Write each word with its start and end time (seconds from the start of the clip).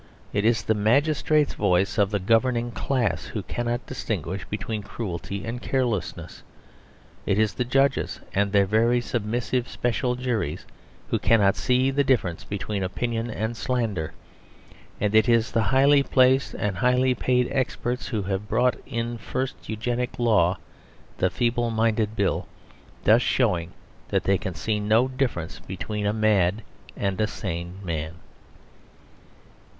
It 0.33 0.45
is 0.45 0.63
the 0.63 0.73
magistrates 0.73 1.53
voices 1.53 1.99
of 1.99 2.09
the 2.09 2.17
governing 2.17 2.71
class 2.71 3.25
who 3.25 3.43
cannot 3.43 3.85
distinguish 3.85 4.43
between 4.49 4.81
cruelty 4.81 5.45
and 5.45 5.61
carelessness. 5.61 6.41
It 7.27 7.37
is 7.37 7.53
the 7.53 7.65
judges 7.65 8.19
(and 8.33 8.51
their 8.51 8.65
very 8.65 8.99
submissive 8.99 9.69
special 9.69 10.15
juries) 10.15 10.65
who 11.09 11.19
cannot 11.19 11.55
see 11.55 11.91
the 11.91 12.03
difference 12.03 12.43
between 12.43 12.81
opinion 12.81 13.29
and 13.29 13.55
slander. 13.55 14.13
And 14.99 15.13
it 15.13 15.29
is 15.29 15.51
the 15.51 15.61
highly 15.69 16.01
placed 16.01 16.55
and 16.55 16.77
highly 16.77 17.13
paid 17.13 17.47
experts 17.51 18.07
who 18.07 18.23
have 18.23 18.49
brought 18.49 18.77
in 18.87 19.13
the 19.13 19.19
first 19.19 19.69
Eugenic 19.69 20.17
Law, 20.17 20.57
the 21.19 21.29
Feeble 21.29 21.69
Minded 21.69 22.15
Bill 22.15 22.47
thus 23.03 23.21
showing 23.21 23.71
that 24.07 24.23
they 24.23 24.39
can 24.39 24.55
see 24.55 24.79
no 24.79 25.07
difference 25.07 25.59
between 25.59 26.07
a 26.07 26.11
mad 26.11 26.63
and 26.97 27.21
a 27.21 27.27
sane 27.27 27.75
man. 27.83 28.15